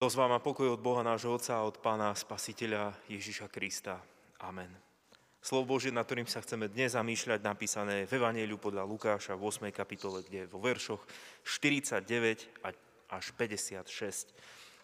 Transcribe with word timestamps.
Z 0.00 0.16
vám 0.16 0.40
pokoj 0.40 0.64
od 0.64 0.80
Boha 0.80 1.04
nášho 1.04 1.36
Otca 1.36 1.60
a 1.60 1.68
od 1.68 1.76
Pána 1.76 2.16
Spasiteľa 2.16 2.96
Ježiša 3.04 3.52
Krista. 3.52 4.00
Amen. 4.40 4.72
Slovo 5.44 5.76
Božie, 5.76 5.92
na 5.92 6.00
ktorým 6.00 6.24
sa 6.24 6.40
chceme 6.40 6.72
dnes 6.72 6.96
zamýšľať, 6.96 7.44
napísané 7.44 8.08
v 8.08 8.16
Evangeliu 8.16 8.56
podľa 8.56 8.88
Lukáša 8.88 9.36
v 9.36 9.52
8. 9.52 9.68
kapitole, 9.68 10.24
kde 10.24 10.48
vo 10.48 10.56
veršoch 10.56 11.04
49 11.44 12.00
až 13.12 13.24
56 13.36 14.32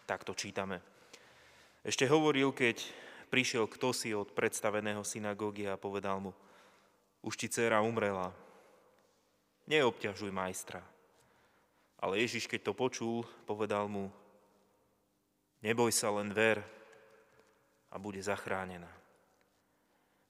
takto 0.05 0.37
čítame. 0.37 0.85
Ešte 1.81 2.05
hovoril, 2.05 2.53
keď 2.53 2.85
prišiel 3.33 3.65
kto 3.65 3.97
si 3.97 4.13
od 4.13 4.29
predstaveného 4.37 5.01
synagógy 5.01 5.65
a 5.65 5.81
povedal 5.81 6.29
mu, 6.29 6.31
už 7.25 7.33
ti 7.41 7.49
dcera 7.49 7.81
umrela, 7.81 8.29
neobťažuj 9.65 10.29
majstra. 10.29 10.85
Ale 12.05 12.21
Ježiš, 12.21 12.45
keď 12.45 12.69
to 12.69 12.73
počul, 12.77 13.25
povedal 13.49 13.89
mu, 13.89 14.13
neboj 15.61 15.91
sa, 15.93 16.13
len 16.13 16.33
ver 16.33 16.61
a 17.89 17.95
bude 17.95 18.19
zachránená. 18.19 18.89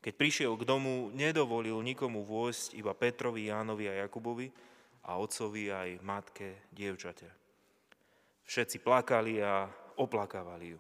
Keď 0.02 0.14
prišiel 0.16 0.54
k 0.56 0.64
domu, 0.64 1.10
nedovolil 1.12 1.82
nikomu 1.84 2.24
vôjsť, 2.24 2.78
iba 2.78 2.96
Petrovi, 2.96 3.50
Jánovi 3.50 3.92
a 3.92 4.06
Jakubovi 4.06 4.48
a 5.04 5.20
otcovi 5.20 5.68
aj 5.74 5.90
matke, 6.06 6.70
dievčate. 6.72 7.28
Všetci 8.48 8.80
plakali 8.80 9.44
a 9.44 9.68
oplakávali 10.00 10.78
ju. 10.78 10.80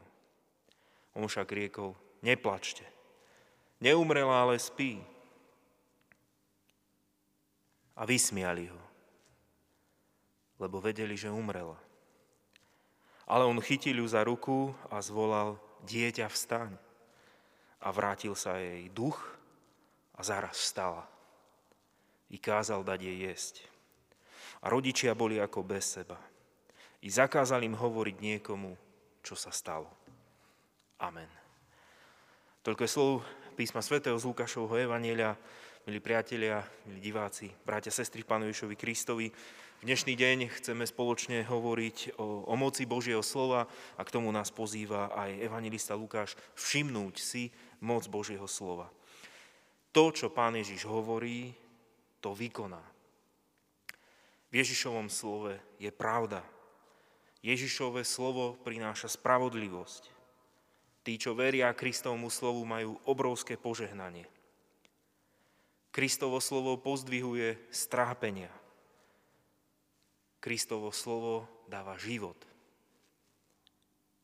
On 1.17 1.27
však 1.27 1.49
riekol, 1.49 1.97
neplačte. 2.23 2.85
Neumrela, 3.83 4.47
ale 4.47 4.61
spí. 4.61 5.01
A 7.97 8.05
vysmiali 8.05 8.69
ho, 8.69 8.81
lebo 10.61 10.77
vedeli, 10.77 11.17
že 11.17 11.33
umrela. 11.33 11.75
Ale 13.27 13.43
on 13.43 13.59
chytil 13.59 13.99
ju 13.99 14.07
za 14.07 14.23
ruku 14.23 14.71
a 14.87 15.03
zvolal, 15.03 15.59
dieťa 15.83 16.31
vstaň. 16.31 16.71
A 17.83 17.87
vrátil 17.91 18.33
sa 18.33 18.57
jej 18.57 18.87
duch 18.89 19.19
a 20.15 20.23
zaraz 20.23 20.57
vstala. 20.57 21.05
I 22.31 22.39
kázal 22.39 22.81
dať 22.87 22.99
jej 23.03 23.17
jesť. 23.27 23.55
A 24.63 24.71
rodičia 24.71 25.13
boli 25.13 25.37
ako 25.37 25.61
bez 25.61 25.99
seba. 25.99 26.17
I 27.03 27.07
zakázal 27.11 27.61
im 27.61 27.77
hovoriť 27.77 28.15
niekomu, 28.17 28.73
čo 29.21 29.37
sa 29.37 29.53
stalo. 29.53 29.91
Amen. 30.97 31.29
Toľko 32.65 32.81
je 32.83 32.89
slov 32.89 33.11
písma 33.53 33.85
svätého 33.85 34.17
z 34.17 34.27
Lukášovho 34.27 34.75
Evanielia, 34.75 35.37
milí 35.85 36.01
priatelia, 36.01 36.65
milí 36.89 36.99
diváci, 36.99 37.47
bratia, 37.63 37.93
sestry 37.93 38.25
Pánu 38.25 38.49
Ježovi 38.49 38.75
Kristovi. 38.75 39.29
V 39.77 39.85
dnešný 39.85 40.17
deň 40.17 40.37
chceme 40.57 40.89
spoločne 40.89 41.45
hovoriť 41.45 42.17
o, 42.17 42.49
o 42.49 42.53
moci 42.57 42.89
Božieho 42.89 43.21
slova 43.21 43.69
a 43.93 44.01
k 44.01 44.09
tomu 44.09 44.33
nás 44.33 44.49
pozýva 44.49 45.13
aj 45.13 45.37
evangelista 45.37 45.93
Lukáš 45.93 46.33
všimnúť 46.57 47.21
si 47.21 47.53
moc 47.85 48.01
Božieho 48.09 48.49
slova. 48.49 48.89
To, 49.93 50.09
čo 50.09 50.33
Pán 50.33 50.57
Ježiš 50.57 50.81
hovorí, 50.89 51.53
to 52.17 52.33
vykoná. 52.33 52.81
V 54.49 54.53
Ježišovom 54.65 55.13
slove 55.13 55.61
je 55.77 55.93
pravda. 55.93 56.41
Ježišové 57.45 58.01
slovo 58.01 58.57
prináša 58.65 59.13
spravodlivosť. 59.13 60.09
Tí, 61.05 61.21
čo 61.21 61.37
veria 61.37 61.69
Kristovmu 61.77 62.33
slovu, 62.33 62.65
majú 62.65 62.97
obrovské 63.05 63.61
požehnanie. 63.61 64.25
Kristovo 65.93 66.41
slovo 66.41 66.81
pozdvihuje 66.81 67.69
strápenia. 67.69 68.49
Kristovo 70.47 70.95
slovo 70.95 71.43
dáva 71.67 71.99
život. 71.99 72.39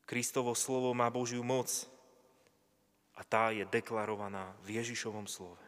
Kristovo 0.08 0.56
slovo 0.56 0.96
má 0.96 1.12
Božiu 1.12 1.44
moc 1.44 1.68
a 3.12 3.20
tá 3.28 3.52
je 3.52 3.68
deklarovaná 3.68 4.56
v 4.64 4.80
Ježišovom 4.80 5.28
slove. 5.28 5.60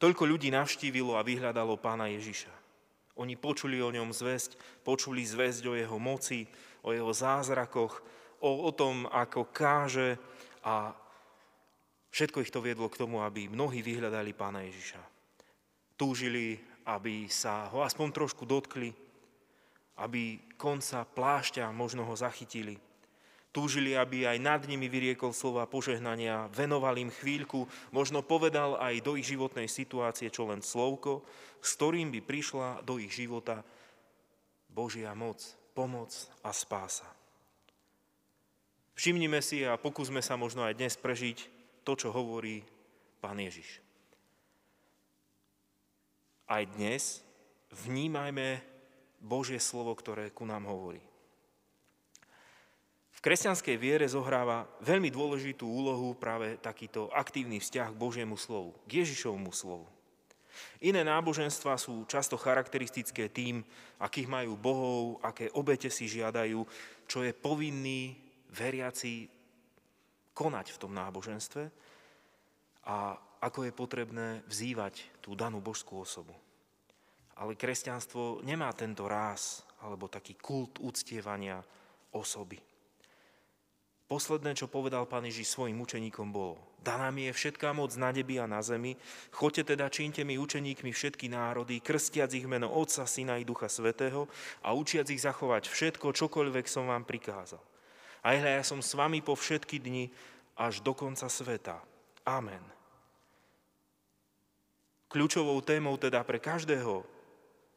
Toľko 0.00 0.24
ľudí 0.24 0.48
navštívilo 0.48 1.20
a 1.20 1.26
vyhľadalo 1.26 1.76
pána 1.76 2.08
Ježiša. 2.16 2.48
Oni 3.20 3.36
počuli 3.36 3.76
o 3.84 3.92
ňom 3.92 4.08
zväzť, 4.08 4.56
počuli 4.88 5.20
zväzť 5.20 5.68
o 5.68 5.76
jeho 5.76 6.00
moci, 6.00 6.48
o 6.80 6.96
jeho 6.96 7.12
zázrakoch, 7.12 8.00
o, 8.40 8.64
o 8.64 8.72
tom, 8.72 9.04
ako 9.12 9.52
káže 9.52 10.16
a 10.64 10.96
všetko 12.08 12.40
ich 12.40 12.48
to 12.48 12.64
viedlo 12.64 12.88
k 12.88 13.04
tomu, 13.04 13.20
aby 13.20 13.52
mnohí 13.52 13.84
vyhľadali 13.84 14.32
pána 14.32 14.64
Ježiša. 14.64 15.04
Túžili, 16.00 16.69
aby 16.84 17.28
sa 17.30 17.68
ho 17.72 17.84
aspoň 17.84 18.08
trošku 18.12 18.44
dotkli, 18.48 18.92
aby 20.00 20.40
konca 20.56 21.04
plášťa 21.04 21.68
možno 21.72 22.08
ho 22.08 22.14
zachytili. 22.16 22.80
Túžili, 23.50 23.98
aby 23.98 24.30
aj 24.30 24.38
nad 24.38 24.62
nimi 24.70 24.86
vyriekol 24.86 25.34
slova 25.34 25.66
požehnania, 25.66 26.46
venoval 26.54 26.94
im 27.02 27.10
chvíľku, 27.10 27.66
možno 27.90 28.22
povedal 28.22 28.78
aj 28.78 29.02
do 29.02 29.18
ich 29.18 29.26
životnej 29.26 29.66
situácie 29.66 30.30
čo 30.30 30.46
len 30.46 30.62
slovko, 30.62 31.26
s 31.58 31.74
ktorým 31.74 32.14
by 32.14 32.20
prišla 32.22 32.68
do 32.86 33.02
ich 33.02 33.10
života 33.10 33.66
Božia 34.70 35.10
moc, 35.18 35.42
pomoc 35.74 36.14
a 36.46 36.54
spása. 36.54 37.10
Všimnime 38.94 39.42
si 39.42 39.66
a 39.66 39.74
pokúsme 39.74 40.22
sa 40.22 40.38
možno 40.38 40.62
aj 40.62 40.78
dnes 40.78 40.94
prežiť 40.94 41.38
to, 41.82 41.98
čo 41.98 42.14
hovorí 42.14 42.62
Pán 43.18 43.40
Ježiš. 43.42 43.89
Aj 46.50 46.66
dnes 46.66 47.22
vnímajme 47.86 48.58
Božie 49.22 49.62
slovo, 49.62 49.94
ktoré 49.94 50.34
ku 50.34 50.42
nám 50.42 50.66
hovorí. 50.66 50.98
V 53.14 53.18
kresťanskej 53.22 53.78
viere 53.78 54.10
zohráva 54.10 54.66
veľmi 54.82 55.14
dôležitú 55.14 55.62
úlohu 55.62 56.18
práve 56.18 56.58
takýto 56.58 57.06
aktívny 57.14 57.62
vzťah 57.62 57.94
k 57.94 58.00
Božiemu 58.02 58.34
slovu, 58.34 58.74
k 58.90 59.06
Ježišovmu 59.06 59.54
slovu. 59.54 59.86
Iné 60.82 61.06
náboženstva 61.06 61.78
sú 61.78 62.02
často 62.10 62.34
charakteristické 62.34 63.30
tým, 63.30 63.62
akých 64.02 64.26
majú 64.26 64.58
bohov, 64.58 65.22
aké 65.22 65.54
obete 65.54 65.86
si 65.86 66.10
žiadajú, 66.10 66.66
čo 67.06 67.22
je 67.22 67.30
povinný 67.30 68.18
veriaci 68.50 69.30
konať 70.34 70.66
v 70.74 70.80
tom 70.82 70.98
náboženstve 70.98 71.70
ako 73.40 73.66
je 73.66 73.72
potrebné 73.72 74.44
vzývať 74.44 75.00
tú 75.24 75.32
danú 75.32 75.64
božskú 75.64 76.00
osobu. 76.00 76.36
Ale 77.40 77.56
kresťanstvo 77.56 78.44
nemá 78.44 78.68
tento 78.76 79.08
ráz 79.08 79.64
alebo 79.80 80.12
taký 80.12 80.36
kult 80.36 80.76
uctievania 80.84 81.64
osoby. 82.12 82.60
Posledné, 84.10 84.58
čo 84.58 84.66
povedal 84.66 85.06
pán 85.06 85.22
Ježiš 85.22 85.54
svojim 85.54 85.78
učeníkom 85.78 86.34
bolo, 86.34 86.58
daná 86.82 87.14
mi 87.14 87.30
je 87.30 87.32
všetká 87.32 87.70
moc 87.70 87.94
na 87.94 88.10
nebi 88.10 88.42
a 88.42 88.50
na 88.50 88.58
zemi, 88.58 88.98
choďte 89.30 89.72
teda, 89.72 89.86
čínte 89.86 90.26
mi 90.26 90.34
učeníkmi 90.34 90.90
všetky 90.90 91.30
národy, 91.30 91.78
krstiac 91.78 92.34
ich 92.34 92.42
meno 92.42 92.74
Otca, 92.74 93.06
Syna 93.06 93.38
i 93.38 93.46
Ducha 93.46 93.70
Svetého 93.70 94.26
a 94.66 94.74
učiac 94.74 95.06
ich 95.14 95.22
zachovať 95.22 95.70
všetko, 95.70 96.10
čokoľvek 96.10 96.66
som 96.66 96.90
vám 96.90 97.06
prikázal. 97.06 97.62
A 98.26 98.34
hľa, 98.34 98.60
ja 98.60 98.64
som 98.66 98.82
s 98.82 98.98
vami 98.98 99.22
po 99.22 99.38
všetky 99.38 99.78
dni 99.78 100.10
až 100.58 100.82
do 100.82 100.90
konca 100.92 101.30
sveta. 101.30 101.78
Amen. 102.26 102.79
Kľúčovou 105.10 105.58
témou 105.66 105.98
teda 105.98 106.22
pre 106.22 106.38
každého 106.38 107.02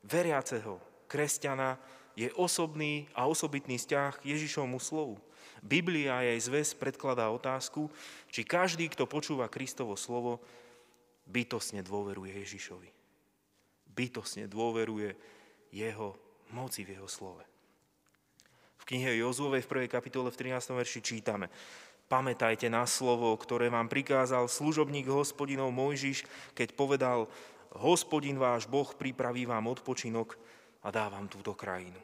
veriaceho 0.05 0.77
kresťana 1.09 1.81
je 2.13 2.29
osobný 2.37 3.09
a 3.17 3.25
osobitný 3.25 3.81
vzťah 3.81 4.21
k 4.21 4.37
Ježišovmu 4.37 4.77
slovu. 4.77 5.17
Biblia 5.65 6.21
jej 6.21 6.37
zväz 6.45 6.77
predkladá 6.77 7.25
otázku, 7.33 7.89
či 8.29 8.45
každý, 8.45 8.85
kto 8.93 9.09
počúva 9.09 9.49
Kristovo 9.49 9.97
slovo, 9.97 10.45
bytosne 11.25 11.81
dôveruje 11.81 12.37
Ježišovi. 12.45 12.89
Bytosne 13.97 14.45
dôveruje 14.45 15.17
jeho 15.73 16.13
moci 16.53 16.85
v 16.85 17.01
jeho 17.01 17.09
slove. 17.09 17.41
V 18.77 18.83
knihe 18.93 19.15
Jozúvej 19.17 19.65
v 19.65 19.87
1. 19.87 19.95
kapitole 19.95 20.29
v 20.29 20.37
13. 20.53 20.75
verši 20.75 20.99
čítame 21.01 21.49
Pamätajte 22.13 22.69
na 22.69 22.85
slovo, 22.85 23.33
ktoré 23.41 23.73
vám 23.73 23.89
prikázal 23.89 24.45
služobník 24.45 25.09
hospodinov 25.09 25.73
Mojžiš, 25.73 26.29
keď 26.53 26.77
povedal 26.77 27.25
Hospodin 27.73 28.37
váš 28.37 28.69
Boh 28.69 28.85
pripraví 28.85 29.49
vám 29.49 29.65
odpočinok 29.65 30.37
a 30.85 30.93
dá 30.93 31.09
vám 31.09 31.25
túto 31.25 31.57
krajinu. 31.57 31.97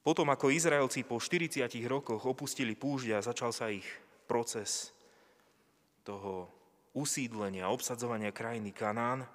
Potom, 0.00 0.24
ako 0.24 0.56
Izraelci 0.56 1.04
po 1.04 1.20
40 1.20 1.68
rokoch 1.84 2.24
opustili 2.24 2.72
púžď 2.72 3.20
a 3.20 3.26
začal 3.28 3.52
sa 3.52 3.68
ich 3.68 3.84
proces 4.24 4.96
toho 6.00 6.48
usídlenia, 6.96 7.68
obsadzovania 7.68 8.32
krajiny 8.32 8.72
Kanán, 8.72 9.28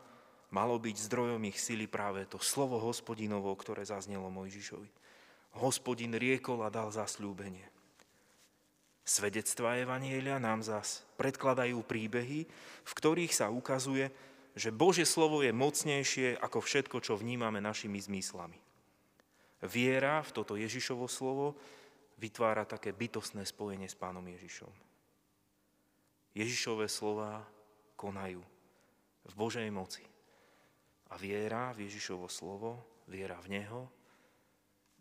malo 0.50 0.82
byť 0.82 0.98
zdrojom 0.98 1.46
ich 1.46 1.62
sily 1.62 1.86
práve 1.86 2.26
to 2.26 2.42
slovo 2.42 2.82
hospodinovo, 2.82 3.54
ktoré 3.54 3.86
zaznelo 3.86 4.34
Mojžišovi. 4.34 4.90
Hospodin 5.62 6.18
riekol 6.18 6.66
a 6.66 6.74
dal 6.74 6.90
zasľúbenie. 6.90 7.81
Svedectva 9.02 9.82
Evanielia 9.82 10.38
nám 10.38 10.62
zas 10.62 11.02
predkladajú 11.18 11.82
príbehy, 11.82 12.46
v 12.86 12.92
ktorých 12.94 13.34
sa 13.34 13.50
ukazuje, 13.50 14.14
že 14.54 14.70
Božie 14.70 15.08
slovo 15.08 15.42
je 15.42 15.56
mocnejšie 15.56 16.38
ako 16.38 16.60
všetko, 16.62 16.98
čo 17.02 17.18
vnímame 17.18 17.64
našimi 17.64 17.98
zmyslami. 17.98 18.60
Viera 19.66 20.22
v 20.26 20.34
toto 20.34 20.58
Ježišovo 20.58 21.06
slovo 21.06 21.58
vytvára 22.18 22.66
také 22.66 22.94
bytostné 22.94 23.46
spojenie 23.46 23.90
s 23.90 23.98
pánom 23.98 24.26
Ježišom. 24.26 24.70
Ježišové 26.38 26.88
slova 26.88 27.44
konajú 27.98 28.42
v 29.28 29.34
Božej 29.38 29.68
moci. 29.70 30.06
A 31.12 31.20
viera 31.20 31.76
v 31.76 31.86
Ježišovo 31.92 32.32
slovo, 32.32 33.04
viera 33.06 33.36
v 33.44 33.60
Neho, 33.60 33.92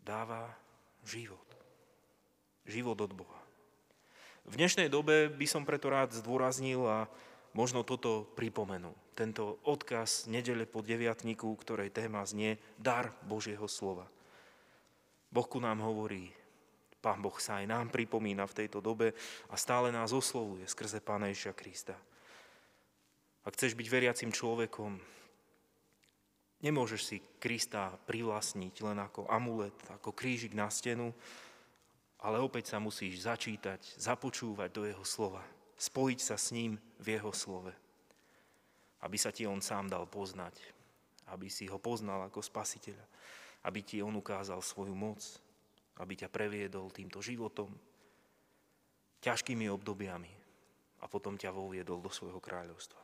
dáva 0.03 0.51
život. 1.07 1.47
Život 2.67 2.99
od 2.99 3.13
Boha. 3.15 3.41
V 4.47 4.57
dnešnej 4.57 4.89
dobe 4.89 5.29
by 5.29 5.45
som 5.45 5.67
preto 5.67 5.93
rád 5.93 6.17
zdôraznil 6.17 6.81
a 6.87 7.05
možno 7.53 7.85
toto 7.85 8.25
pripomenul. 8.33 8.95
Tento 9.13 9.61
odkaz 9.67 10.25
nedele 10.25 10.65
po 10.65 10.81
deviatniku, 10.81 11.51
ktorej 11.59 11.93
téma 11.93 12.25
znie 12.25 12.57
dar 12.81 13.13
Božieho 13.27 13.69
slova. 13.69 14.09
Boh 15.31 15.47
ku 15.47 15.61
nám 15.61 15.79
hovorí, 15.85 16.33
Pán 17.01 17.17
Boh 17.17 17.33
sa 17.41 17.57
aj 17.57 17.65
nám 17.65 17.89
pripomína 17.89 18.45
v 18.45 18.57
tejto 18.61 18.77
dobe 18.77 19.17
a 19.49 19.55
stále 19.57 19.89
nás 19.89 20.13
oslovuje 20.13 20.69
skrze 20.69 21.01
Pána 21.01 21.33
Ježia 21.33 21.49
Krista. 21.49 21.97
Ak 23.41 23.57
chceš 23.57 23.73
byť 23.73 23.87
veriacim 23.89 24.29
človekom, 24.29 25.01
nemôžeš 26.61 27.01
si 27.01 27.17
Krista 27.41 27.89
privlastniť 28.05 28.75
len 28.85 29.01
ako 29.01 29.25
amulet, 29.25 29.73
ako 29.89 30.13
krížik 30.13 30.53
na 30.53 30.69
stenu, 30.69 31.09
ale 32.21 32.37
opäť 32.37 32.73
sa 32.73 32.77
musíš 32.77 33.25
začítať, 33.25 33.81
započúvať 33.97 34.69
do 34.69 34.85
jeho 34.85 35.05
slova, 35.05 35.41
spojiť 35.81 36.19
sa 36.21 36.37
s 36.37 36.53
ním 36.53 36.77
v 37.01 37.17
jeho 37.17 37.33
slove, 37.33 37.73
aby 39.01 39.17
sa 39.17 39.33
ti 39.33 39.49
on 39.49 39.57
sám 39.57 39.89
dal 39.89 40.05
poznať, 40.05 40.53
aby 41.33 41.49
si 41.49 41.65
ho 41.65 41.81
poznal 41.81 42.29
ako 42.29 42.45
spasiteľa, 42.45 43.05
aby 43.65 43.81
ti 43.81 43.97
on 44.05 44.13
ukázal 44.13 44.61
svoju 44.61 44.93
moc, 44.93 45.21
aby 45.97 46.13
ťa 46.13 46.29
previedol 46.29 46.93
týmto 46.93 47.21
životom, 47.21 47.73
ťažkými 49.21 49.69
obdobiami 49.69 50.33
a 51.01 51.05
potom 51.09 51.37
ťa 51.37 51.49
voviedol 51.53 52.01
do 52.01 52.13
svojho 52.13 52.37
kráľovstva. 52.37 53.01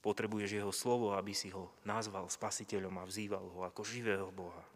Potrebuješ 0.00 0.62
jeho 0.62 0.72
slovo, 0.72 1.12
aby 1.16 1.36
si 1.36 1.52
ho 1.52 1.72
nazval 1.84 2.28
spasiteľom 2.28 2.94
a 3.00 3.08
vzýval 3.08 3.44
ho 3.52 3.60
ako 3.68 3.82
živého 3.84 4.28
Boha. 4.32 4.75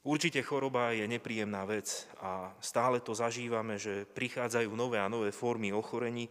Určite 0.00 0.40
choroba 0.40 0.96
je 0.96 1.04
nepríjemná 1.04 1.68
vec 1.68 2.08
a 2.24 2.56
stále 2.64 3.04
to 3.04 3.12
zažívame, 3.12 3.76
že 3.76 4.08
prichádzajú 4.08 4.72
nové 4.72 4.96
a 4.96 5.12
nové 5.12 5.28
formy 5.28 5.76
ochorení, 5.76 6.24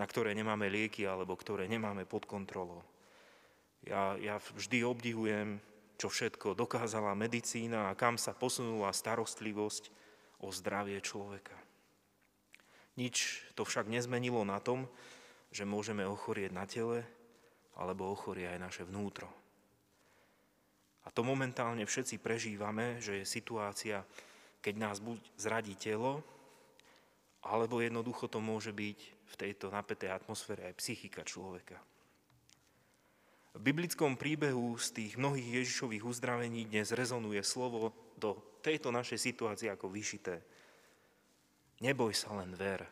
na 0.00 0.08
ktoré 0.08 0.32
nemáme 0.32 0.72
lieky 0.72 1.04
alebo 1.04 1.36
ktoré 1.36 1.68
nemáme 1.68 2.08
pod 2.08 2.24
kontrolou. 2.24 2.80
Ja, 3.84 4.16
ja 4.16 4.40
vždy 4.40 4.88
obdivujem, 4.88 5.60
čo 6.00 6.08
všetko 6.08 6.56
dokázala 6.56 7.12
medicína 7.12 7.92
a 7.92 7.96
kam 7.96 8.16
sa 8.16 8.32
posunula 8.32 8.88
starostlivosť 8.88 9.92
o 10.40 10.48
zdravie 10.48 10.96
človeka. 11.04 11.56
Nič 12.96 13.44
to 13.52 13.68
však 13.68 13.84
nezmenilo 13.84 14.40
na 14.48 14.64
tom, 14.64 14.88
že 15.52 15.68
môžeme 15.68 16.08
ochorieť 16.08 16.52
na 16.56 16.64
tele, 16.64 17.04
alebo 17.76 18.08
ochorie 18.08 18.48
aj 18.48 18.60
naše 18.60 18.82
vnútro. 18.88 19.28
To 21.14 21.26
momentálne 21.26 21.82
všetci 21.82 22.22
prežívame, 22.22 23.02
že 23.02 23.22
je 23.22 23.26
situácia, 23.26 24.06
keď 24.62 24.74
nás 24.78 24.96
buď 25.02 25.18
zradí 25.34 25.74
telo, 25.74 26.22
alebo 27.40 27.80
jednoducho 27.80 28.28
to 28.28 28.38
môže 28.38 28.70
byť 28.70 28.98
v 29.30 29.34
tejto 29.34 29.72
napätej 29.72 30.12
atmosfére 30.12 30.68
aj 30.68 30.78
psychika 30.78 31.24
človeka. 31.24 31.80
V 33.50 33.58
biblickom 33.58 34.14
príbehu 34.14 34.78
z 34.78 34.94
tých 34.94 35.12
mnohých 35.18 35.64
Ježišových 35.64 36.06
uzdravení 36.06 36.70
dnes 36.70 36.94
rezonuje 36.94 37.42
slovo 37.42 37.90
do 38.14 38.38
tejto 38.62 38.94
našej 38.94 39.18
situácie 39.18 39.66
ako 39.72 39.90
vyšité. 39.90 40.38
Neboj 41.82 42.14
sa 42.14 42.30
len 42.38 42.54
ver. 42.54 42.86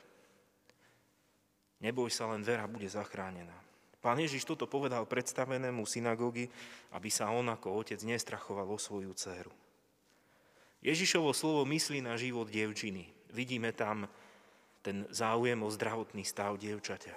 Neboj 1.78 2.10
sa 2.10 2.26
len 2.34 2.42
ver 2.42 2.58
a 2.58 2.66
bude 2.66 2.90
zachránená. 2.90 3.67
Pán 4.08 4.24
Ježiš 4.24 4.48
toto 4.48 4.64
povedal 4.64 5.04
predstavenému 5.04 5.84
synagógy, 5.84 6.48
aby 6.96 7.12
sa 7.12 7.28
on 7.28 7.44
ako 7.52 7.84
otec 7.84 8.00
nestrachoval 8.08 8.64
o 8.64 8.80
svoju 8.80 9.12
dceru. 9.12 9.52
Ježišovo 10.80 11.36
slovo 11.36 11.68
myslí 11.68 12.00
na 12.00 12.16
život 12.16 12.48
dievčiny. 12.48 13.04
Vidíme 13.36 13.68
tam 13.76 14.08
ten 14.80 15.04
záujem 15.12 15.60
o 15.60 15.68
zdravotný 15.68 16.24
stav 16.24 16.56
dievčaťa. 16.56 17.12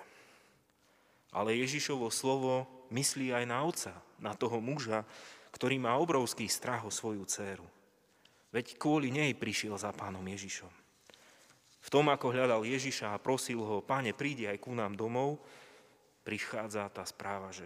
Ale 1.32 1.56
Ježišovo 1.64 2.12
slovo 2.12 2.68
myslí 2.92 3.40
aj 3.40 3.46
na 3.48 3.64
otca, 3.64 3.96
na 4.20 4.36
toho 4.36 4.60
muža, 4.60 5.08
ktorý 5.56 5.80
má 5.80 5.96
obrovský 5.96 6.52
strach 6.52 6.84
o 6.84 6.92
svoju 6.92 7.24
dceru. 7.24 7.64
Veď 8.52 8.76
kvôli 8.76 9.16
nej 9.16 9.32
prišiel 9.32 9.80
za 9.80 9.96
pánom 9.96 10.28
Ježišom. 10.28 10.68
V 11.82 11.88
tom, 11.88 12.12
ako 12.12 12.36
hľadal 12.36 12.68
Ježiša 12.68 13.16
a 13.16 13.22
prosil 13.24 13.64
ho, 13.64 13.80
páne, 13.80 14.12
prídi 14.12 14.44
aj 14.44 14.60
ku 14.60 14.76
nám 14.76 15.00
domov, 15.00 15.40
prichádza 16.22 16.88
tá 16.94 17.04
správa, 17.06 17.50
že 17.54 17.66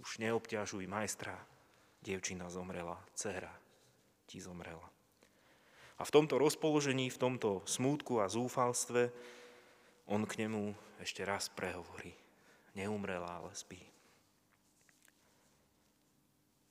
už 0.00 0.22
neobťažuj 0.22 0.88
majstra, 0.88 1.36
dievčina 2.00 2.48
zomrela, 2.48 2.96
dcera 3.12 3.52
ti 4.24 4.40
zomrela. 4.40 4.88
A 6.00 6.02
v 6.06 6.14
tomto 6.14 6.40
rozpoložení, 6.40 7.12
v 7.12 7.20
tomto 7.20 7.60
smútku 7.68 8.24
a 8.24 8.30
zúfalstve 8.30 9.12
on 10.08 10.24
k 10.24 10.46
nemu 10.46 10.72
ešte 11.02 11.20
raz 11.28 11.52
prehovorí. 11.52 12.16
Neumrela, 12.72 13.42
ale 13.42 13.52
spí. 13.52 13.78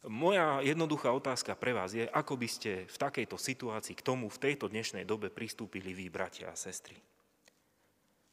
Moja 0.08 0.64
jednoduchá 0.64 1.12
otázka 1.12 1.60
pre 1.60 1.76
vás 1.76 1.92
je, 1.92 2.08
ako 2.08 2.40
by 2.40 2.48
ste 2.48 2.72
v 2.88 2.98
takejto 2.98 3.36
situácii 3.36 4.00
k 4.00 4.06
tomu 4.06 4.32
v 4.32 4.42
tejto 4.42 4.72
dnešnej 4.72 5.04
dobe 5.04 5.28
pristúpili 5.28 5.92
vy, 5.92 6.08
bratia 6.08 6.48
a 6.48 6.56
sestry. 6.56 6.96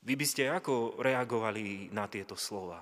Vy 0.06 0.14
by 0.14 0.22
ste 0.22 0.46
ako 0.46 1.02
reagovali 1.02 1.90
na 1.90 2.06
tieto 2.06 2.38
slova? 2.38 2.78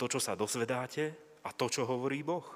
To, 0.00 0.08
čo 0.08 0.16
sa 0.16 0.32
dosvedáte 0.32 1.12
a 1.44 1.52
to, 1.52 1.68
čo 1.68 1.84
hovorí 1.84 2.24
Boh? 2.24 2.48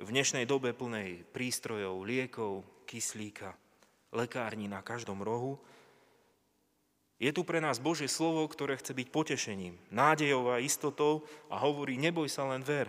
V 0.00 0.08
dnešnej 0.08 0.48
dobe 0.48 0.72
plnej 0.72 1.20
prístrojov, 1.36 2.00
liekov, 2.08 2.64
kyslíka, 2.88 3.52
lekárni 4.16 4.72
na 4.72 4.80
každom 4.80 5.20
rohu, 5.20 5.60
je 7.20 7.28
tu 7.28 7.44
pre 7.44 7.60
nás 7.60 7.76
Božie 7.76 8.08
slovo, 8.08 8.48
ktoré 8.48 8.80
chce 8.80 8.96
byť 8.96 9.12
potešením, 9.12 9.76
nádejou 9.92 10.56
a 10.56 10.64
istotou 10.64 11.28
a 11.52 11.60
hovorí, 11.60 12.00
neboj 12.00 12.32
sa 12.32 12.48
len 12.48 12.64
ver, 12.64 12.88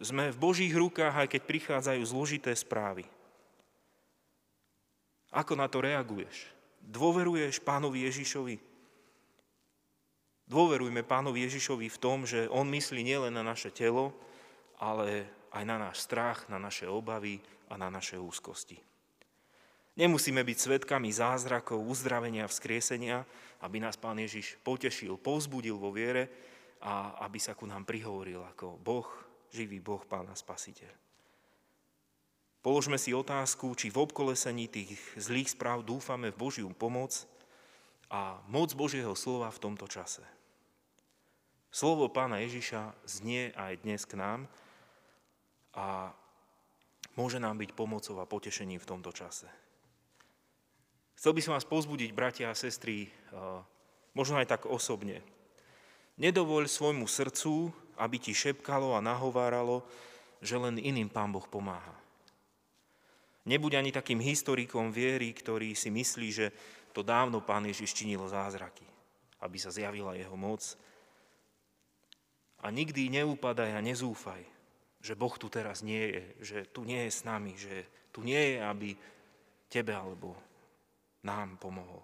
sme 0.00 0.32
v 0.32 0.40
Božích 0.40 0.72
rukách, 0.72 1.12
aj 1.12 1.28
keď 1.28 1.42
prichádzajú 1.44 2.02
zložité 2.08 2.56
správy. 2.56 3.04
Ako 5.28 5.52
na 5.52 5.68
to 5.68 5.84
reaguješ? 5.84 6.53
Dôveruješ 6.84 7.64
pánovi 7.64 8.04
Ježišovi? 8.08 8.56
Dôverujme 10.44 11.00
pánovi 11.00 11.48
Ježišovi 11.48 11.88
v 11.88 12.00
tom, 12.00 12.28
že 12.28 12.44
on 12.52 12.68
myslí 12.68 13.00
nielen 13.00 13.32
na 13.32 13.40
naše 13.40 13.72
telo, 13.72 14.12
ale 14.76 15.24
aj 15.56 15.64
na 15.64 15.76
náš 15.80 16.04
strach, 16.04 16.44
na 16.52 16.60
naše 16.60 16.84
obavy 16.84 17.40
a 17.72 17.80
na 17.80 17.88
naše 17.88 18.20
úzkosti. 18.20 18.76
Nemusíme 19.94 20.42
byť 20.42 20.58
svetkami 20.58 21.08
zázrakov, 21.14 21.78
uzdravenia, 21.78 22.50
vzkriesenia, 22.50 23.22
aby 23.62 23.78
nás 23.78 23.94
Pán 23.94 24.18
Ježiš 24.18 24.58
potešil, 24.60 25.16
povzbudil 25.16 25.78
vo 25.78 25.94
viere 25.94 26.28
a 26.82 27.22
aby 27.24 27.38
sa 27.38 27.54
ku 27.54 27.64
nám 27.64 27.86
prihovoril 27.86 28.42
ako 28.42 28.76
Boh, 28.82 29.06
živý 29.54 29.78
Boh, 29.78 30.02
Pána 30.02 30.34
Spasiteľ. 30.34 31.03
Položme 32.64 32.96
si 32.96 33.12
otázku, 33.12 33.76
či 33.76 33.92
v 33.92 34.08
obkolesení 34.08 34.72
tých 34.72 34.96
zlých 35.20 35.52
správ 35.52 35.84
dúfame 35.84 36.32
v 36.32 36.48
Božiu 36.48 36.72
pomoc 36.72 37.28
a 38.08 38.40
moc 38.48 38.72
Božieho 38.72 39.12
slova 39.12 39.52
v 39.52 39.60
tomto 39.60 39.84
čase. 39.84 40.24
Slovo 41.68 42.08
pána 42.08 42.40
Ježiša 42.40 42.96
znie 43.04 43.52
aj 43.52 43.84
dnes 43.84 44.08
k 44.08 44.16
nám 44.16 44.48
a 45.76 46.16
môže 47.20 47.36
nám 47.36 47.60
byť 47.60 47.76
pomocou 47.76 48.16
a 48.16 48.24
potešením 48.24 48.80
v 48.80 48.88
tomto 48.88 49.12
čase. 49.12 49.44
Chcel 51.20 51.36
by 51.36 51.40
som 51.44 51.52
vás 51.60 51.68
pozbudiť, 51.68 52.16
bratia 52.16 52.48
a 52.48 52.56
sestry, 52.56 53.12
možno 54.16 54.40
aj 54.40 54.48
tak 54.48 54.62
osobne. 54.64 55.20
Nedovoľ 56.16 56.64
svojmu 56.64 57.04
srdcu, 57.04 57.68
aby 58.00 58.16
ti 58.16 58.32
šepkalo 58.32 58.96
a 58.96 59.04
nahováralo, 59.04 59.84
že 60.40 60.56
len 60.56 60.80
iným 60.80 61.12
Pán 61.12 61.28
Boh 61.28 61.44
pomáha. 61.44 62.03
Nebuď 63.44 63.76
ani 63.76 63.92
takým 63.92 64.24
historikom 64.24 64.88
viery, 64.88 65.36
ktorý 65.36 65.76
si 65.76 65.92
myslí, 65.92 66.28
že 66.32 66.46
to 66.96 67.04
dávno 67.04 67.44
Pán 67.44 67.68
Ježiš 67.68 67.92
činil 67.92 68.24
zázraky, 68.24 68.88
aby 69.44 69.56
sa 69.60 69.68
zjavila 69.68 70.16
jeho 70.16 70.32
moc. 70.32 70.64
A 72.64 72.72
nikdy 72.72 73.12
neupadaj 73.12 73.76
a 73.76 73.84
nezúfaj, 73.84 74.40
že 75.04 75.12
Boh 75.12 75.36
tu 75.36 75.52
teraz 75.52 75.84
nie 75.84 76.00
je, 76.00 76.24
že 76.40 76.58
tu 76.72 76.88
nie 76.88 77.04
je 77.04 77.12
s 77.12 77.20
nami, 77.28 77.52
že 77.52 77.84
tu 78.08 78.24
nie 78.24 78.56
je, 78.56 78.64
aby 78.64 78.96
tebe 79.68 79.92
alebo 79.92 80.32
nám 81.20 81.60
pomohol. 81.60 82.00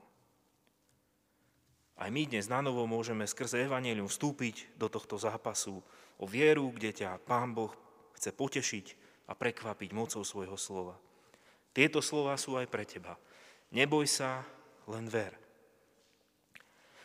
Aj 2.00 2.08
my 2.08 2.28
dnes 2.28 2.48
na 2.48 2.60
novo 2.60 2.84
môžeme 2.84 3.24
skrze 3.24 3.64
Evangelium 3.64 4.08
vstúpiť 4.08 4.76
do 4.76 4.92
tohto 4.92 5.16
zápasu 5.16 5.80
o 6.20 6.24
vieru, 6.28 6.68
kde 6.72 6.92
ťa 6.92 7.20
Pán 7.24 7.56
Boh 7.56 7.72
chce 8.16 8.32
potešiť 8.36 8.86
a 9.28 9.36
prekvapiť 9.36 9.96
mocou 9.96 10.20
svojho 10.20 10.56
slova. 10.60 10.96
Tieto 11.70 12.02
slova 12.02 12.34
sú 12.34 12.58
aj 12.58 12.66
pre 12.66 12.82
teba. 12.82 13.14
Neboj 13.70 14.06
sa, 14.10 14.42
len 14.90 15.06
ver. 15.06 15.38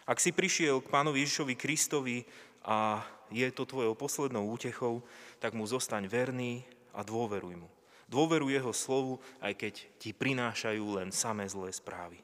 Ak 0.06 0.22
si 0.22 0.34
prišiel 0.34 0.82
k 0.82 0.92
pánovi 0.94 1.26
Ježišovi 1.26 1.56
Kristovi 1.58 2.18
a 2.66 3.02
je 3.34 3.46
to 3.50 3.66
tvojou 3.66 3.98
poslednou 3.98 4.46
útechou, 4.50 5.02
tak 5.42 5.58
mu 5.58 5.66
zostaň 5.66 6.06
verný 6.06 6.62
a 6.94 7.02
dôveruj 7.02 7.58
mu. 7.58 7.70
Dôveruj 8.06 8.54
jeho 8.54 8.74
slovu, 8.74 9.14
aj 9.42 9.58
keď 9.58 9.74
ti 9.98 10.14
prinášajú 10.14 11.02
len 11.02 11.10
samé 11.10 11.50
zlé 11.50 11.74
správy. 11.74 12.22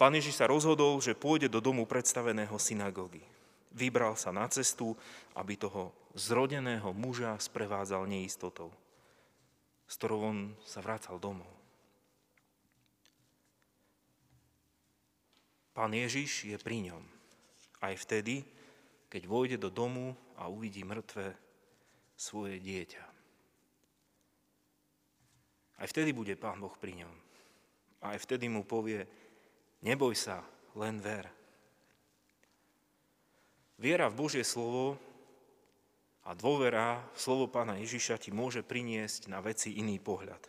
Pán 0.00 0.16
Ježiš 0.16 0.40
sa 0.40 0.48
rozhodol, 0.48 0.96
že 1.02 1.18
pôjde 1.18 1.52
do 1.52 1.60
domu 1.60 1.84
predstaveného 1.84 2.56
synagógy. 2.56 3.20
Vybral 3.68 4.16
sa 4.16 4.32
na 4.32 4.48
cestu, 4.48 4.96
aby 5.36 5.60
toho 5.60 5.92
zrodeného 6.16 6.88
muža 6.96 7.36
sprevádzal 7.36 8.08
neistotou, 8.08 8.72
s 9.88 9.94
ktorou 9.96 10.20
on 10.28 10.38
sa 10.60 10.84
vracal 10.84 11.16
domov. 11.16 11.48
Pán 15.72 15.96
Ježiš 15.96 16.44
je 16.44 16.58
pri 16.60 16.92
ňom. 16.92 17.00
Aj 17.80 17.94
vtedy, 17.96 18.44
keď 19.08 19.22
vojde 19.24 19.56
do 19.56 19.72
domu 19.72 20.12
a 20.36 20.50
uvidí 20.52 20.84
mŕtve 20.84 21.32
svoje 22.18 22.60
dieťa. 22.60 23.04
Aj 25.78 25.86
vtedy 25.86 26.10
bude 26.10 26.34
Pán 26.34 26.58
Boh 26.58 26.74
pri 26.74 27.06
ňom. 27.06 27.14
Aj 28.02 28.18
vtedy 28.18 28.50
mu 28.50 28.66
povie, 28.66 29.06
neboj 29.86 30.18
sa, 30.18 30.42
len 30.74 30.98
ver. 30.98 31.30
Viera 33.78 34.10
v 34.10 34.18
Božie 34.18 34.42
slovo 34.42 34.98
a 36.28 36.36
dôvera 36.36 37.00
v 37.16 37.18
slovo 37.18 37.48
Pána 37.48 37.80
Ježiša 37.80 38.20
ti 38.20 38.28
môže 38.28 38.60
priniesť 38.60 39.32
na 39.32 39.40
veci 39.40 39.80
iný 39.80 39.96
pohľad. 39.96 40.44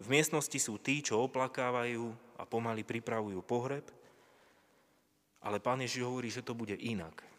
V 0.00 0.06
miestnosti 0.12 0.56
sú 0.60 0.76
tí, 0.76 1.00
čo 1.00 1.24
oplakávajú 1.24 2.36
a 2.36 2.44
pomaly 2.44 2.84
pripravujú 2.84 3.40
pohreb, 3.40 3.88
ale 5.40 5.56
Pán 5.64 5.80
Ježiš 5.80 6.04
hovorí, 6.04 6.28
že 6.28 6.44
to 6.44 6.52
bude 6.52 6.76
inak 6.76 7.30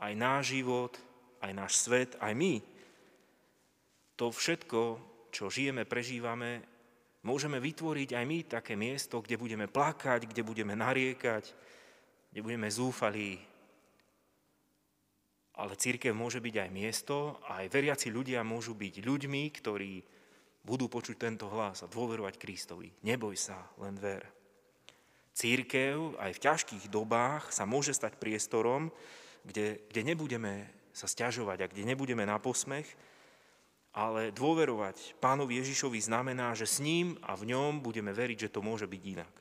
aj 0.00 0.12
náš 0.16 0.56
život, 0.56 0.96
aj 1.44 1.52
náš 1.52 1.72
svet, 1.76 2.16
aj 2.18 2.32
my. 2.32 2.64
To 4.16 4.32
všetko, 4.32 4.80
čo 5.28 5.52
žijeme, 5.52 5.84
prežívame, 5.84 6.64
môžeme 7.20 7.60
vytvoriť 7.60 8.16
aj 8.16 8.24
my 8.24 8.38
také 8.48 8.74
miesto, 8.76 9.20
kde 9.20 9.36
budeme 9.36 9.68
plakať, 9.68 10.24
kde 10.28 10.42
budeme 10.44 10.72
nariekať, 10.72 11.44
kde 12.32 12.40
budeme 12.40 12.68
zúfalí. 12.72 13.49
Ale 15.58 15.74
církev 15.76 16.14
môže 16.14 16.38
byť 16.38 16.54
aj 16.66 16.70
miesto, 16.70 17.40
a 17.48 17.64
aj 17.64 17.72
veriaci 17.72 18.08
ľudia 18.12 18.46
môžu 18.46 18.76
byť 18.78 19.02
ľuďmi, 19.02 19.42
ktorí 19.60 19.92
budú 20.64 20.86
počuť 20.86 21.16
tento 21.16 21.48
hlas 21.48 21.82
a 21.82 21.90
dôverovať 21.90 22.36
Kristovi. 22.36 22.92
Neboj 23.02 23.34
sa, 23.34 23.70
len 23.80 23.96
ver. 23.96 24.24
Církev 25.32 26.20
aj 26.20 26.36
v 26.36 26.42
ťažkých 26.42 26.84
dobách 26.92 27.48
sa 27.48 27.64
môže 27.64 27.96
stať 27.96 28.20
priestorom, 28.20 28.92
kde, 29.46 29.80
kde 29.88 30.02
nebudeme 30.04 30.68
sa 30.92 31.08
stiažovať 31.08 31.58
a 31.64 31.70
kde 31.70 31.88
nebudeme 31.88 32.28
na 32.28 32.36
posmech, 32.36 32.86
ale 33.90 34.30
dôverovať 34.30 35.18
pánovi 35.18 35.58
Ježišovi 35.64 35.98
znamená, 35.98 36.54
že 36.54 36.68
s 36.68 36.78
ním 36.78 37.18
a 37.26 37.34
v 37.34 37.50
ňom 37.56 37.82
budeme 37.82 38.14
veriť, 38.14 38.46
že 38.46 38.52
to 38.52 38.60
môže 38.62 38.86
byť 38.86 39.02
inak. 39.02 39.34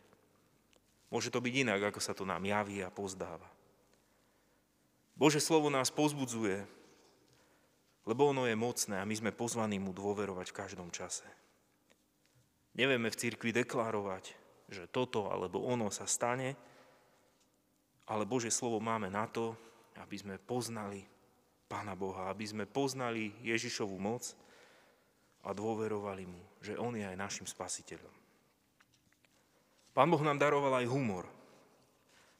Môže 1.09 1.33
to 1.33 1.41
byť 1.41 1.53
inak, 1.65 1.81
ako 1.89 1.99
sa 2.01 2.13
to 2.13 2.25
nám 2.25 2.45
javí 2.45 2.81
a 2.81 2.93
pozdáva. 2.93 3.45
Bože 5.19 5.43
slovo 5.43 5.67
nás 5.67 5.91
pozbudzuje, 5.91 6.63
lebo 8.07 8.31
ono 8.31 8.47
je 8.47 8.55
mocné 8.55 9.03
a 9.03 9.05
my 9.05 9.15
sme 9.19 9.35
pozvaní 9.35 9.75
mu 9.75 9.91
dôverovať 9.91 10.47
v 10.49 10.57
každom 10.63 10.87
čase. 10.95 11.27
Nevieme 12.79 13.11
v 13.11 13.19
cirkvi 13.19 13.51
deklarovať, 13.51 14.31
že 14.71 14.87
toto 14.87 15.27
alebo 15.27 15.59
ono 15.67 15.91
sa 15.91 16.07
stane, 16.07 16.55
ale 18.07 18.23
Bože 18.23 18.47
slovo 18.47 18.79
máme 18.79 19.11
na 19.11 19.27
to, 19.27 19.59
aby 19.99 20.15
sme 20.15 20.35
poznali 20.39 21.03
Pána 21.69 21.93
Boha, 21.93 22.33
aby 22.33 22.49
sme 22.49 22.65
poznali 22.65 23.29
Ježišovu 23.45 23.93
moc 24.01 24.25
a 25.45 25.53
dôverovali 25.53 26.25
mu, 26.25 26.41
že 26.65 26.73
On 26.79 26.95
je 26.97 27.05
aj 27.05 27.13
našim 27.13 27.45
spasiteľom. 27.45 28.15
Pán 29.93 30.09
Boh 30.09 30.23
nám 30.25 30.41
daroval 30.41 30.81
aj 30.81 30.89
humor. 30.89 31.29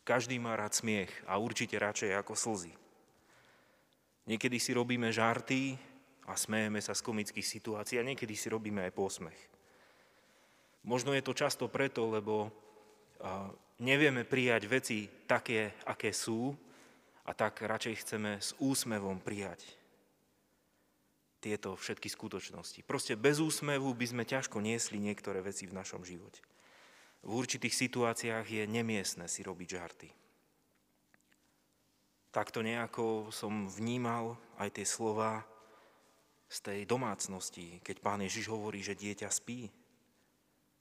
Každý 0.10 0.42
má 0.42 0.58
rád 0.58 0.74
smiech 0.74 1.14
a 1.30 1.38
určite 1.38 1.78
radšej 1.78 2.18
ako 2.18 2.34
slzy. 2.34 2.74
Niekedy 4.26 4.58
si 4.58 4.74
robíme 4.74 5.14
žarty 5.14 5.78
a 6.26 6.34
smejeme 6.34 6.82
sa 6.82 6.98
z 6.98 7.06
komických 7.06 7.46
situácií 7.46 8.02
a 8.02 8.08
niekedy 8.10 8.34
si 8.34 8.50
robíme 8.50 8.90
aj 8.90 8.98
posmech. 8.98 9.38
Možno 10.82 11.14
je 11.14 11.22
to 11.22 11.38
často 11.38 11.70
preto, 11.70 12.10
lebo 12.10 12.50
nevieme 13.78 14.26
prijať 14.26 14.66
veci 14.66 15.06
také, 15.30 15.78
aké 15.86 16.10
sú 16.10 16.58
a 17.30 17.32
tak 17.38 17.62
radšej 17.62 18.02
chceme 18.02 18.42
s 18.42 18.58
úsmevom 18.58 19.22
prijať 19.22 19.62
tieto 21.38 21.78
všetky 21.78 22.10
skutočnosti. 22.10 22.82
Proste 22.82 23.14
bez 23.14 23.38
úsmevu 23.38 23.94
by 23.94 24.06
sme 24.10 24.24
ťažko 24.26 24.58
niesli 24.58 24.98
niektoré 24.98 25.46
veci 25.46 25.70
v 25.70 25.78
našom 25.78 26.02
živote. 26.02 26.42
V 27.24 27.32
určitých 27.36 27.76
situáciách 27.76 28.46
je 28.48 28.64
nemiestne 28.64 29.28
si 29.28 29.44
robiť 29.44 29.68
žarty. 29.68 30.10
Takto 32.30 32.62
nejako 32.62 33.34
som 33.34 33.66
vnímal 33.66 34.38
aj 34.62 34.80
tie 34.80 34.86
slova 34.86 35.42
z 36.50 36.58
tej 36.62 36.80
domácnosti, 36.86 37.82
keď 37.82 37.96
pán 38.02 38.22
Ježiš 38.22 38.50
hovorí, 38.54 38.86
že 38.86 38.98
dieťa 38.98 39.30
spí. 39.30 39.70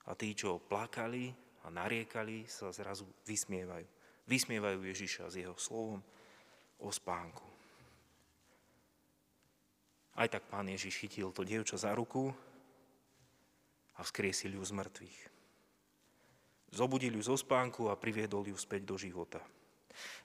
A 0.09 0.17
tí, 0.17 0.33
čo 0.33 0.61
plakali 0.61 1.29
a 1.65 1.73
nariekali, 1.73 2.45
sa 2.49 2.73
zrazu 2.73 3.05
vysmievajú. 3.25 3.85
Vysmievajú 4.29 4.79
Ježiša 4.85 5.25
s 5.29 5.35
jeho 5.41 5.57
slovom, 5.57 6.01
o 6.79 6.89
spánku. 6.89 7.43
Aj 10.15 10.27
tak 10.31 10.47
pán 10.47 10.67
Ježiš 10.67 10.99
chytil 10.99 11.31
to 11.31 11.43
dievča 11.43 11.79
za 11.79 11.91
ruku 11.95 12.31
a 13.95 13.99
vzkriesil 14.03 14.55
ju 14.55 14.63
z 14.63 14.73
mŕtvych. 14.75 15.38
Zobudil 16.69 17.17
ju 17.17 17.23
zo 17.25 17.37
spánku 17.37 17.89
a 17.89 17.97
priviedol 17.97 18.45
ju 18.45 18.57
späť 18.57 18.85
do 18.85 18.95
života. 18.95 19.41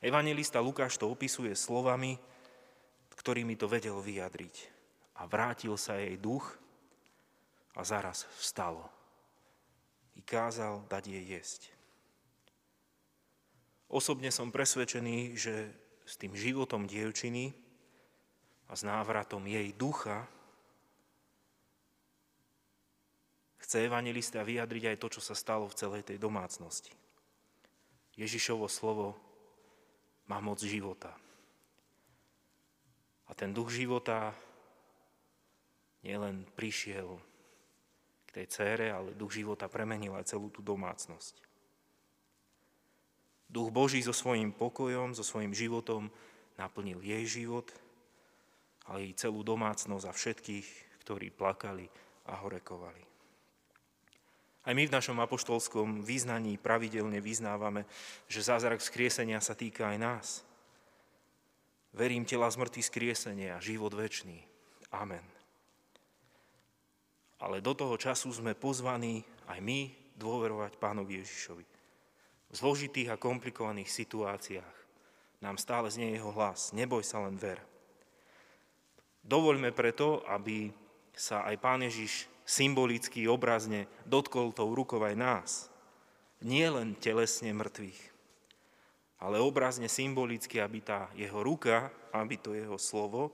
Evangelista 0.04 0.60
Lukáš 0.60 1.00
to 1.00 1.08
opisuje 1.08 1.56
slovami, 1.56 2.20
ktorými 3.16 3.56
to 3.56 3.64
vedel 3.64 3.98
vyjadriť. 4.04 4.56
A 5.18 5.30
vrátil 5.30 5.74
sa 5.80 5.96
jej 5.96 6.18
duch 6.20 6.58
a 7.74 7.80
zaraz 7.82 8.28
vstalo. 8.36 8.84
I 10.14 10.22
kázal 10.22 10.84
dať 10.86 11.04
jej 11.10 11.24
jesť. 11.38 11.62
Osobne 13.90 14.34
som 14.34 14.50
presvedčený, 14.50 15.38
že 15.38 15.70
s 16.04 16.18
tým 16.18 16.34
životom 16.36 16.84
dievčiny 16.84 17.54
a 18.68 18.72
s 18.74 18.82
návratom 18.84 19.46
jej 19.46 19.70
ducha, 19.74 20.26
chce 23.64 23.88
evangelista 23.88 24.44
vyjadriť 24.44 24.92
aj 24.92 25.00
to, 25.00 25.08
čo 25.16 25.20
sa 25.24 25.32
stalo 25.32 25.64
v 25.64 25.78
celej 25.80 26.02
tej 26.04 26.20
domácnosti. 26.20 26.92
Ježišovo 28.14 28.68
slovo 28.68 29.16
má 30.28 30.38
moc 30.44 30.60
života. 30.60 31.16
A 33.24 33.32
ten 33.32 33.56
duch 33.56 33.72
života 33.72 34.36
nielen 36.04 36.44
prišiel 36.52 37.16
k 38.28 38.30
tej 38.36 38.46
cére, 38.52 38.92
ale 38.92 39.16
duch 39.16 39.32
života 39.32 39.64
premenil 39.72 40.12
aj 40.12 40.36
celú 40.36 40.52
tú 40.52 40.60
domácnosť. 40.60 41.40
Duch 43.48 43.72
Boží 43.72 44.04
so 44.04 44.12
svojím 44.12 44.52
pokojom, 44.52 45.16
so 45.16 45.24
svojím 45.24 45.56
životom 45.56 46.12
naplnil 46.60 47.00
jej 47.00 47.24
život, 47.24 47.72
ale 48.84 49.08
i 49.08 49.16
celú 49.16 49.40
domácnosť 49.40 50.04
a 50.04 50.12
všetkých, 50.12 50.68
ktorí 51.00 51.32
plakali 51.32 51.88
a 52.28 52.36
horekovali. 52.44 53.13
Aj 54.64 54.72
my 54.72 54.88
v 54.88 54.94
našom 54.96 55.20
apoštolskom 55.20 56.00
význaní 56.00 56.56
pravidelne 56.56 57.20
vyznávame, 57.20 57.84
že 58.26 58.40
zázrak 58.40 58.80
skriesenia 58.80 59.38
sa 59.44 59.52
týka 59.52 59.92
aj 59.92 59.98
nás. 60.00 60.28
Verím 61.92 62.24
tela 62.24 62.48
zmrtý 62.48 62.80
skriesenia, 62.80 63.60
život 63.60 63.92
väčší. 63.92 64.40
Amen. 64.88 65.22
Ale 67.44 67.60
do 67.60 67.76
toho 67.76 67.94
času 68.00 68.32
sme 68.32 68.56
pozvaní 68.56 69.20
aj 69.46 69.60
my 69.60 69.92
dôverovať 70.16 70.80
pánovi 70.80 71.20
Ježišovi 71.20 71.64
v 72.48 72.54
zložitých 72.54 73.10
a 73.10 73.20
komplikovaných 73.20 73.90
situáciách 73.90 74.76
nám 75.42 75.58
stále 75.58 75.90
znie 75.90 76.14
jeho 76.14 76.30
hlas. 76.30 76.70
Neboj 76.70 77.02
sa 77.02 77.20
len 77.26 77.34
ver. 77.34 77.58
Dovoľme 79.26 79.74
preto, 79.74 80.22
aby 80.30 80.70
sa 81.10 81.42
aj 81.44 81.56
Pán 81.58 81.82
Ježiš 81.82 82.30
symbolicky, 82.44 83.24
obrazne 83.26 83.88
dotkol 84.04 84.52
tou 84.52 84.72
rukou 84.72 85.00
aj 85.00 85.16
nás. 85.16 85.50
Nie 86.44 86.68
len 86.68 86.92
telesne 87.00 87.56
mŕtvych, 87.56 88.00
ale 89.24 89.40
obrazne, 89.40 89.88
symbolicky, 89.88 90.60
aby 90.60 90.84
tá 90.84 91.08
jeho 91.16 91.40
ruka, 91.40 91.88
aby 92.12 92.36
to 92.36 92.52
jeho 92.52 92.76
slovo 92.76 93.32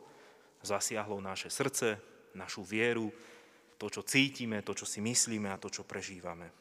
zasiahlo 0.62 1.18
naše 1.18 1.50
srdce, 1.50 1.98
našu 2.38 2.62
vieru, 2.62 3.10
to, 3.80 3.88
čo 3.88 4.04
cítime, 4.04 4.60
to, 4.60 4.76
čo 4.76 4.84
si 4.84 5.00
myslíme 5.00 5.48
a 5.50 5.58
to, 5.58 5.72
čo 5.72 5.88
prežívame. 5.88 6.52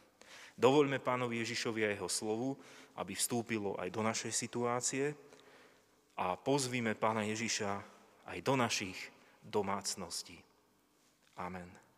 Dovoľme 0.55 1.03
pánovi 1.03 1.43
Ježišovi 1.43 1.85
a 1.85 1.93
jeho 1.93 2.09
slovu, 2.09 2.55
aby 2.99 3.15
vstúpilo 3.15 3.75
aj 3.79 3.89
do 3.91 4.01
našej 4.03 4.31
situácie 4.31 5.15
a 6.19 6.35
pozvíme 6.35 6.95
pána 6.95 7.27
Ježiša 7.27 7.71
aj 8.27 8.37
do 8.43 8.53
našich 8.55 8.97
domácností. 9.43 10.39
Amen. 11.39 11.88